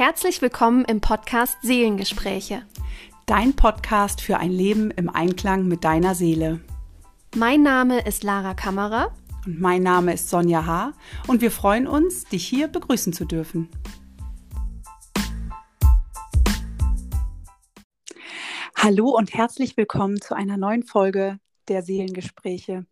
[0.00, 2.62] Herzlich willkommen im Podcast Seelengespräche.
[3.26, 6.60] Dein Podcast für ein Leben im Einklang mit deiner Seele.
[7.36, 9.14] Mein Name ist Lara Kammerer.
[9.44, 10.94] Und mein Name ist Sonja H.
[11.26, 13.68] Und wir freuen uns, dich hier begrüßen zu dürfen.
[18.74, 21.38] Hallo und herzlich willkommen zu einer neuen Folge
[21.70, 22.84] der Seelengespräche.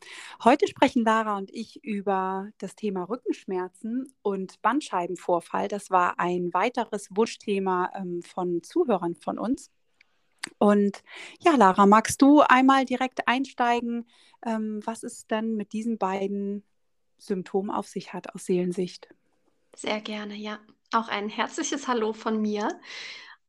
[0.42, 5.66] Heute sprechen Lara und ich über das Thema Rückenschmerzen und Bandscheibenvorfall.
[5.66, 9.70] Das war ein weiteres Wunschthema ähm, von Zuhörern von uns.
[10.58, 11.02] Und
[11.40, 14.08] ja, Lara, magst du einmal direkt einsteigen,
[14.46, 16.64] ähm, was es denn mit diesen beiden
[17.18, 19.08] Symptomen auf sich hat aus Seelensicht?
[19.74, 20.60] Sehr gerne, ja.
[20.92, 22.80] Auch ein herzliches Hallo von mir.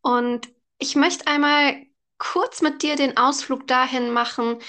[0.02, 1.86] Und ich möchte einmal
[2.20, 4.60] kurz mit dir den Ausflug dahin machen,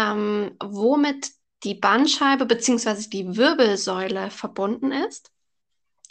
[0.00, 1.30] ähm, womit
[1.64, 3.08] die Bandscheibe bzw.
[3.08, 5.30] die Wirbelsäule verbunden ist,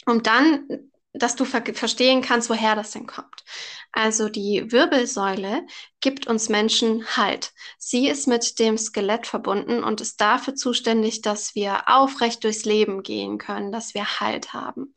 [0.06, 3.44] um dann, dass du ver verstehen kannst, woher das denn kommt.
[3.92, 5.66] Also die Wirbelsäule
[6.00, 7.52] gibt uns Menschen Halt.
[7.78, 13.02] Sie ist mit dem Skelett verbunden und ist dafür zuständig, dass wir aufrecht durchs Leben
[13.02, 14.94] gehen können, dass wir Halt haben.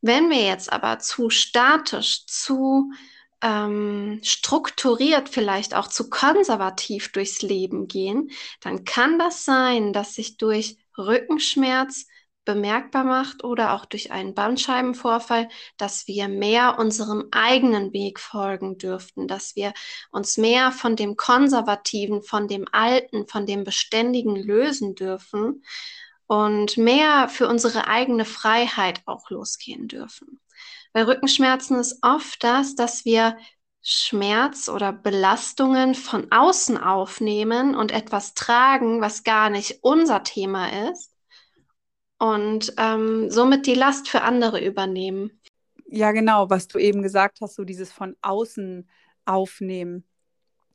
[0.00, 2.90] Wenn wir jetzt aber zu statisch, zu
[3.42, 8.30] ähm, strukturiert, vielleicht auch zu konservativ durchs Leben gehen,
[8.60, 12.06] dann kann das sein, dass sich durch Rückenschmerz
[12.48, 19.28] bemerkbar macht oder auch durch einen Bandscheibenvorfall, dass wir mehr unserem eigenen Weg folgen dürften,
[19.28, 19.74] dass wir
[20.10, 25.62] uns mehr von dem Konservativen, von dem Alten, von dem Beständigen lösen dürfen
[26.26, 30.40] und mehr für unsere eigene Freiheit auch losgehen dürfen.
[30.98, 33.38] Bei Rückenschmerzen ist oft das, dass wir
[33.82, 41.14] Schmerz oder Belastungen von außen aufnehmen und etwas tragen, was gar nicht unser Thema ist
[42.18, 45.40] und ähm, somit die Last für andere übernehmen.
[45.86, 48.90] Ja, genau, was du eben gesagt hast, so dieses von außen
[49.24, 50.02] aufnehmen.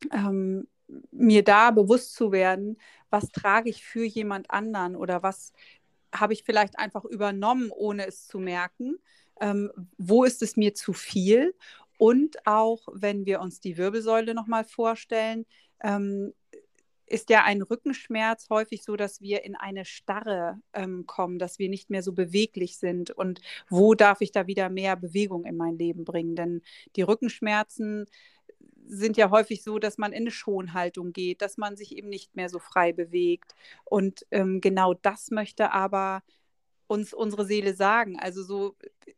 [0.09, 0.69] Ähm,
[1.11, 2.77] mir da bewusst zu werden,
[3.09, 5.51] was trage ich für jemand anderen oder was
[6.15, 8.99] habe ich vielleicht einfach übernommen, ohne es zu merken
[9.39, 11.53] ähm, wo ist es mir zu viel?
[11.97, 15.45] Und auch, wenn wir uns die Wirbelsäule nochmal vorstellen,
[15.81, 16.33] ähm,
[17.05, 21.69] ist ja ein Rückenschmerz häufig so, dass wir in eine Starre ähm, kommen, dass wir
[21.69, 23.11] nicht mehr so beweglich sind.
[23.11, 26.35] Und wo darf ich da wieder mehr Bewegung in mein Leben bringen?
[26.35, 26.61] Denn
[26.95, 28.05] die Rückenschmerzen
[28.87, 32.35] sind ja häufig so, dass man in eine Schonhaltung geht, dass man sich eben nicht
[32.35, 33.53] mehr so frei bewegt.
[33.85, 36.23] Und ähm, genau das möchte aber
[36.93, 38.19] uns unsere Seele sagen.
[38.19, 38.75] Also so,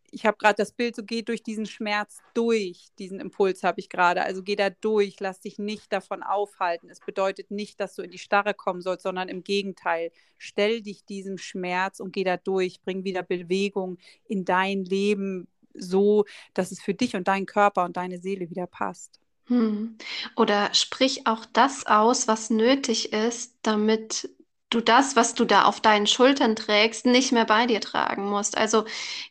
[0.10, 3.90] ich habe gerade das Bild, so geht durch diesen Schmerz durch, diesen Impuls habe ich
[3.90, 4.24] gerade.
[4.24, 6.90] Also geh da durch, lass dich nicht davon aufhalten.
[6.90, 11.04] Es bedeutet nicht, dass du in die Starre kommen sollst, sondern im Gegenteil, stell dich
[11.04, 16.82] diesem Schmerz und geh da durch, bring wieder Bewegung in dein Leben so, dass es
[16.82, 19.20] für dich und deinen Körper und deine Seele wieder passt.
[19.48, 19.98] Hm.
[20.38, 24.30] Oder sprich auch das aus, was nötig ist, damit
[24.70, 28.58] du das, was du da auf deinen Schultern trägst, nicht mehr bei dir tragen musst.
[28.58, 28.86] Also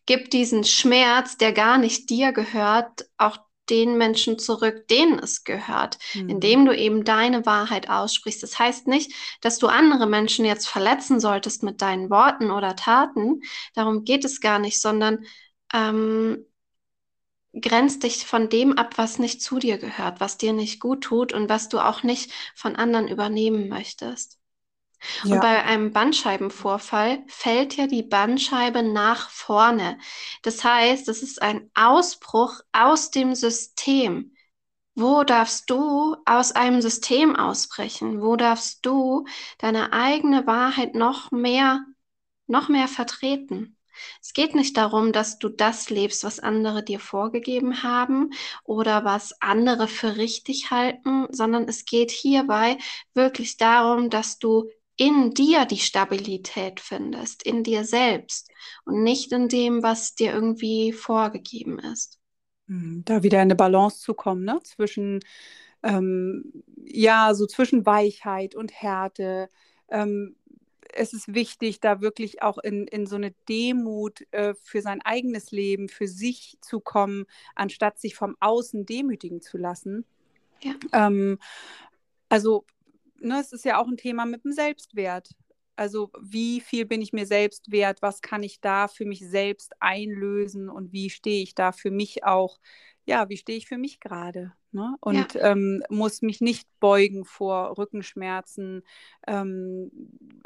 [0.07, 3.39] gib diesen Schmerz, der gar nicht dir gehört, auch
[3.71, 6.29] den Menschen zurück, denen es gehört, mhm.
[6.29, 8.43] indem du eben deine Wahrheit aussprichst.
[8.43, 13.41] Das heißt nicht, dass du andere Menschen jetzt verletzen solltest mit deinen Worten oder Taten.
[13.75, 15.25] Darum geht es gar nicht, sondern
[15.73, 16.45] ähm,
[17.61, 21.33] grenzt dich von dem ab, was nicht zu dir gehört, was dir nicht gut tut
[21.33, 24.39] und was du auch nicht von anderen übernehmen möchtest.
[25.25, 25.35] Ja.
[25.35, 29.99] Und bei einem Bandscheibenvorfall fällt ja die Bandscheibe nach vorne.
[30.43, 34.35] Das heißt, es ist ein Ausbruch aus dem System.
[34.95, 38.23] Wo darfst du aus einem System ausbrechen?
[38.23, 39.27] Wo darfst du
[39.59, 41.85] deine eigene Wahrheit noch mehr,
[42.47, 43.77] noch mehr vertreten?
[44.21, 48.31] Es geht nicht darum, dass du das lebst, was andere dir vorgegeben haben
[48.65, 52.79] oder was andere für richtig halten, sondern es geht hierbei
[53.15, 58.51] wirklich darum, dass du in dir die Stabilität findest, in dir selbst
[58.85, 62.19] und nicht in dem, was dir irgendwie vorgegeben ist.
[62.69, 64.61] Hm, da wieder in eine Balance zu kommen, ne?
[64.63, 65.21] Zwischen,
[65.83, 69.49] ähm, ja, so zwischen Weichheit und Härte.
[69.89, 70.37] Ähm,
[70.97, 75.51] es ist wichtig, da wirklich auch in, in so eine Demut äh, für sein eigenes
[75.51, 80.05] Leben, für sich zu kommen, anstatt sich vom Außen demütigen zu lassen.
[80.63, 80.75] Ja.
[80.93, 81.39] Ähm,
[82.29, 82.65] also
[83.21, 85.31] ne, es ist ja auch ein Thema mit dem Selbstwert.
[85.77, 88.01] Also wie viel bin ich mir selbst wert?
[88.03, 92.25] Was kann ich da für mich selbst einlösen und wie stehe ich da für mich
[92.25, 92.59] auch
[93.07, 94.53] ja, wie stehe ich für mich gerade?
[94.73, 94.97] Ne?
[95.01, 95.53] Und ja.
[95.53, 98.83] ähm, muss mich nicht beugen vor Rückenschmerzen,
[99.27, 99.91] ähm,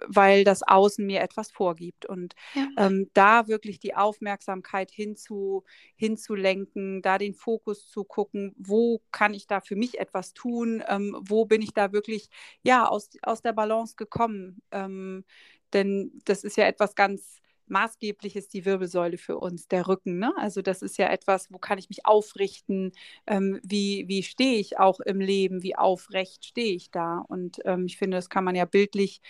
[0.06, 2.04] weil das Außen mir etwas vorgibt.
[2.04, 2.68] Und ja.
[2.76, 5.64] ähm, da wirklich die Aufmerksamkeit hinzu,
[5.96, 11.16] hinzulenken, da den Fokus zu gucken, wo kann ich da für mich etwas tun, ähm,
[11.20, 12.28] wo bin ich da wirklich
[12.62, 14.60] ja, aus, aus der Balance gekommen.
[14.72, 15.24] Ähm,
[15.72, 20.18] denn das ist ja etwas ganz maßgeblich ist die Wirbelsäule für uns, der Rücken.
[20.18, 20.32] Ne?
[20.36, 22.92] Also das ist ja etwas, wo kann ich mich aufrichten,
[23.26, 27.18] ähm, wie, wie stehe ich auch im Leben, wie aufrecht stehe ich da.
[27.28, 29.20] Und ähm, ich finde, das kann man ja bildlich,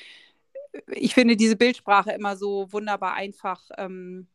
[0.88, 4.28] ich finde diese Bildsprache immer so wunderbar einfach, ähm,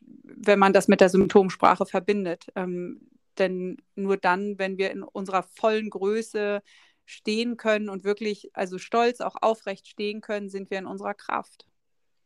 [0.00, 2.46] wenn man das mit der Symptomsprache verbindet.
[2.56, 3.00] Ähm,
[3.38, 6.62] denn nur dann, wenn wir in unserer vollen Größe
[7.04, 11.66] stehen können und wirklich, also stolz auch aufrecht stehen können, sind wir in unserer Kraft.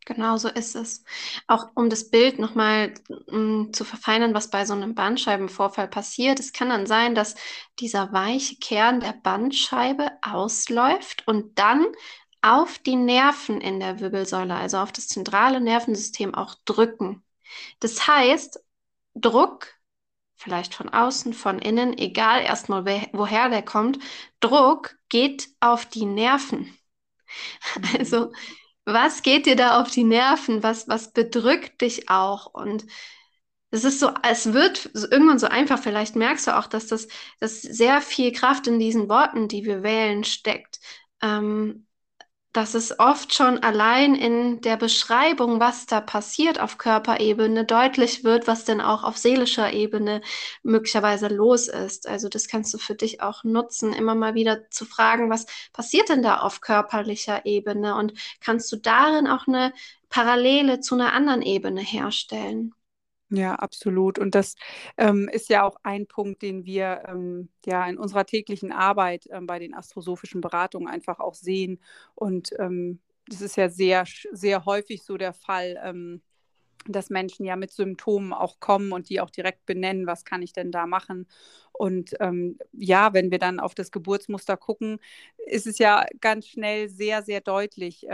[0.04, 1.04] Genau so ist es.
[1.46, 2.92] Auch um das Bild nochmal
[3.30, 6.40] mm, zu verfeinern, was bei so einem Bandscheibenvorfall passiert.
[6.40, 7.36] Es kann dann sein, dass
[7.78, 11.86] dieser weiche Kern der Bandscheibe ausläuft und dann
[12.40, 17.22] auf die Nerven in der Wirbelsäule, also auf das zentrale Nervensystem auch drücken.
[17.80, 18.60] Das heißt,
[19.14, 19.68] Druck,
[20.36, 23.98] vielleicht von außen, von innen, egal erstmal woher der kommt,
[24.40, 26.76] Druck geht auf die Nerven.
[27.76, 27.96] Mhm.
[27.98, 28.32] Also
[28.84, 30.62] was geht dir da auf die Nerven?
[30.62, 32.46] Was, was bedrückt dich auch?
[32.46, 32.86] Und
[33.70, 35.78] es ist so, es wird irgendwann so einfach.
[35.80, 37.08] Vielleicht merkst du auch, dass das,
[37.40, 40.80] dass sehr viel Kraft in diesen Worten, die wir wählen, steckt.
[41.22, 41.86] Ähm,
[42.52, 48.46] dass es oft schon allein in der Beschreibung, was da passiert auf Körperebene, deutlich wird,
[48.46, 50.20] was denn auch auf seelischer Ebene
[50.62, 52.06] möglicherweise los ist.
[52.06, 56.10] Also das kannst du für dich auch nutzen, immer mal wieder zu fragen, was passiert
[56.10, 59.72] denn da auf körperlicher Ebene und kannst du darin auch eine
[60.10, 62.74] Parallele zu einer anderen Ebene herstellen.
[63.34, 64.18] Ja, absolut.
[64.18, 64.56] Und das
[64.98, 69.46] ähm, ist ja auch ein Punkt, den wir ähm, ja in unserer täglichen Arbeit ähm,
[69.46, 71.80] bei den astrosophischen Beratungen einfach auch sehen.
[72.14, 76.20] Und ähm, das ist ja sehr, sehr häufig so der Fall, ähm,
[76.88, 80.52] dass Menschen ja mit Symptomen auch kommen und die auch direkt benennen, was kann ich
[80.52, 81.28] denn da machen.
[81.72, 84.98] Und ähm, ja, wenn wir dann auf das Geburtsmuster gucken,
[85.46, 88.06] ist es ja ganz schnell sehr, sehr deutlich,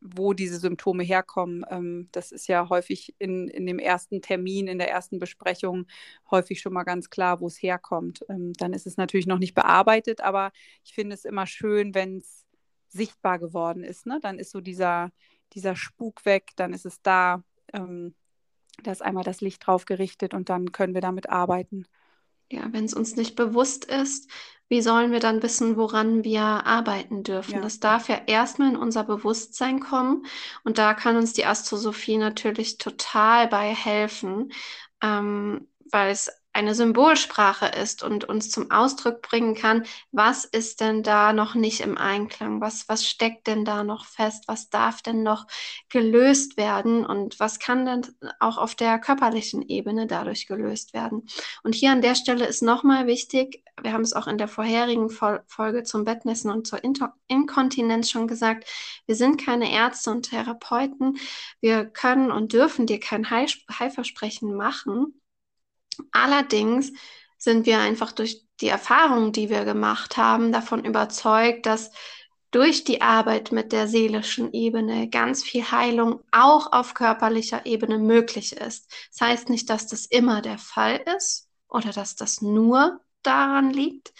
[0.00, 1.64] wo diese Symptome herkommen.
[1.70, 5.86] Ähm, das ist ja häufig in, in dem ersten Termin, in der ersten Besprechung
[6.30, 8.24] häufig schon mal ganz klar, wo es herkommt.
[8.28, 10.52] Ähm, dann ist es natürlich noch nicht bearbeitet, aber
[10.84, 12.46] ich finde es immer schön, wenn es
[12.88, 14.06] sichtbar geworden ist.
[14.06, 14.18] Ne?
[14.22, 15.10] Dann ist so dieser,
[15.52, 17.42] dieser Spuk weg, dann ist es da.
[17.72, 18.14] Ähm,
[18.82, 21.84] da ist einmal das Licht drauf gerichtet und dann können wir damit arbeiten.
[22.50, 24.30] Ja, wenn es uns nicht bewusst ist,
[24.68, 27.54] wie sollen wir dann wissen, woran wir arbeiten dürfen?
[27.54, 27.60] Ja.
[27.60, 30.26] Das darf ja erstmal in unser Bewusstsein kommen.
[30.62, 34.52] Und da kann uns die Astrosophie natürlich total bei helfen,
[35.02, 41.02] ähm, weil es eine Symbolsprache ist und uns zum Ausdruck bringen kann, was ist denn
[41.02, 45.22] da noch nicht im Einklang, was, was steckt denn da noch fest, was darf denn
[45.22, 45.46] noch
[45.88, 47.06] gelöst werden?
[47.06, 48.02] Und was kann denn
[48.40, 51.28] auch auf der körperlichen Ebene dadurch gelöst werden.
[51.62, 55.08] Und hier an der Stelle ist nochmal wichtig, wir haben es auch in der vorherigen
[55.10, 56.80] Folge zum Bettnässen und zur
[57.28, 58.68] Inkontinenz schon gesagt,
[59.06, 61.18] wir sind keine Ärzte und Therapeuten,
[61.60, 65.20] wir können und dürfen dir kein Heilversprechen machen,
[66.12, 66.92] Allerdings
[67.38, 71.90] sind wir einfach durch die Erfahrungen, die wir gemacht haben, davon überzeugt, dass
[72.50, 78.52] durch die Arbeit mit der seelischen Ebene ganz viel Heilung auch auf körperlicher Ebene möglich
[78.52, 78.90] ist.
[79.12, 84.12] Das heißt nicht, dass das immer der Fall ist oder dass das nur daran liegt,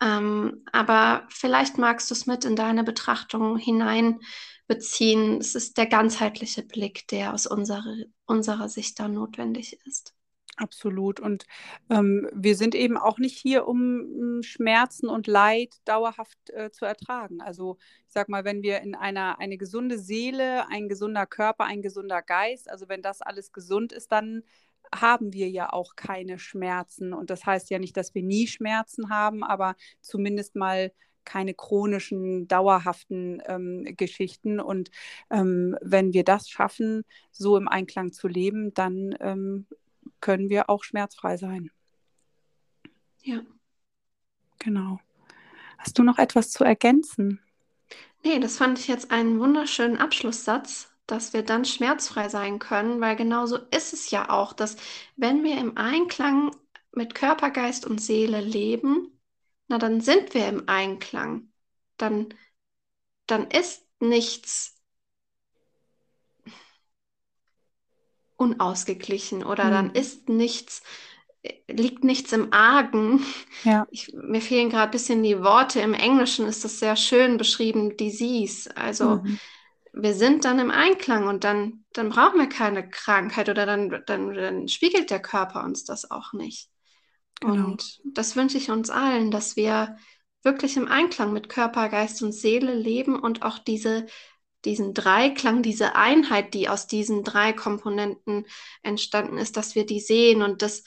[0.00, 5.40] ähm, aber vielleicht magst du es mit in deine Betrachtung hineinbeziehen.
[5.40, 10.14] Es ist der ganzheitliche Blick, der aus unserer, unserer Sicht da notwendig ist.
[10.60, 11.20] Absolut.
[11.20, 11.46] Und
[11.88, 17.40] ähm, wir sind eben auch nicht hier, um Schmerzen und Leid dauerhaft äh, zu ertragen.
[17.40, 21.80] Also ich sag mal, wenn wir in einer eine gesunde Seele, ein gesunder Körper, ein
[21.80, 24.42] gesunder Geist, also wenn das alles gesund ist, dann
[24.92, 27.12] haben wir ja auch keine Schmerzen.
[27.12, 30.90] Und das heißt ja nicht, dass wir nie Schmerzen haben, aber zumindest mal
[31.24, 34.60] keine chronischen, dauerhaften ähm, Geschichten.
[34.60, 34.90] Und
[35.30, 39.66] ähm, wenn wir das schaffen, so im Einklang zu leben, dann ähm,
[40.20, 41.70] können wir auch schmerzfrei sein.
[43.22, 43.42] Ja.
[44.58, 45.00] Genau.
[45.78, 47.40] Hast du noch etwas zu ergänzen?
[48.24, 53.16] Nee, das fand ich jetzt einen wunderschönen Abschlusssatz, dass wir dann schmerzfrei sein können, weil
[53.16, 54.76] genauso ist es ja auch, dass
[55.16, 56.54] wenn wir im Einklang
[56.92, 59.18] mit Körper, Geist und Seele leben,
[59.68, 61.52] na dann sind wir im Einklang.
[61.96, 62.34] Dann,
[63.26, 64.77] dann ist nichts
[68.38, 69.70] unausgeglichen oder mhm.
[69.70, 70.82] dann ist nichts
[71.68, 73.24] liegt nichts im Argen.
[73.64, 73.86] Ja.
[73.90, 75.80] Ich, mir fehlen gerade ein bisschen die Worte.
[75.80, 78.76] Im Englischen ist das sehr schön beschrieben, Disease.
[78.76, 79.38] Also mhm.
[79.92, 84.34] wir sind dann im Einklang und dann, dann brauchen wir keine Krankheit oder dann, dann,
[84.34, 86.70] dann spiegelt der Körper uns das auch nicht.
[87.40, 87.52] Genau.
[87.52, 89.96] Und das wünsche ich uns allen, dass wir
[90.42, 94.06] wirklich im Einklang mit Körper, Geist und Seele leben und auch diese,
[94.64, 98.46] diesen Dreiklang, diese Einheit, die aus diesen drei Komponenten
[98.82, 100.84] entstanden ist, dass wir die sehen und das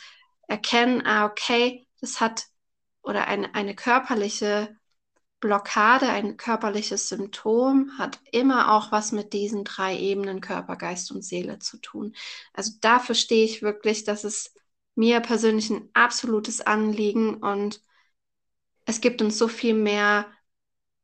[0.48, 2.46] erkennen, ah, okay, das hat
[3.04, 4.76] oder eine, eine körperliche
[5.40, 11.24] Blockade, ein körperliches Symptom hat immer auch was mit diesen drei Ebenen Körper, Geist und
[11.24, 12.14] Seele zu tun.
[12.54, 14.54] Also dafür stehe ich wirklich, dass es
[14.94, 17.82] mir persönlich ein absolutes Anliegen und
[18.86, 20.32] es gibt uns so viel mehr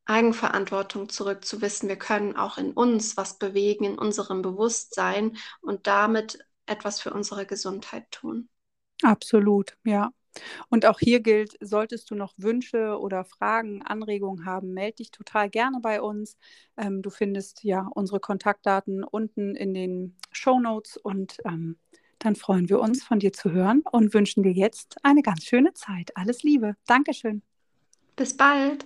[0.07, 5.87] Eigenverantwortung zurück zu wissen, wir können auch in uns was bewegen, in unserem Bewusstsein und
[5.87, 8.49] damit etwas für unsere Gesundheit tun.
[9.03, 10.11] Absolut, ja.
[10.69, 15.49] Und auch hier gilt, solltest du noch Wünsche oder Fragen, Anregungen haben, melde dich total
[15.49, 16.37] gerne bei uns.
[16.77, 21.77] Ähm, du findest ja unsere Kontaktdaten unten in den Show Notes und ähm,
[22.19, 25.73] dann freuen wir uns, von dir zu hören und wünschen dir jetzt eine ganz schöne
[25.73, 26.15] Zeit.
[26.15, 26.75] Alles Liebe.
[26.87, 27.43] Dankeschön.
[28.15, 28.85] Bis bald.